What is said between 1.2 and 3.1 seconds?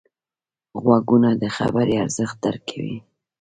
د خبرې ارزښت درک کوي